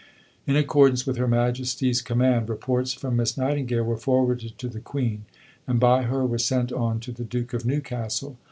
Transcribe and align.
In 0.47 0.55
accordance 0.55 1.05
with 1.05 1.17
Her 1.17 1.27
Majesty's 1.27 2.01
command, 2.01 2.49
reports 2.49 2.91
from 2.91 3.17
Miss 3.17 3.37
Nightingale 3.37 3.83
were 3.83 3.97
forwarded 3.97 4.57
to 4.57 4.67
the 4.67 4.79
Queen, 4.79 5.25
and 5.67 5.79
by 5.79 6.05
her 6.05 6.25
were 6.25 6.39
sent 6.39 6.71
on 6.73 6.99
to 7.01 7.11
the 7.11 7.23
Duke 7.23 7.53
of 7.53 7.67
Newcastle. 7.67 8.39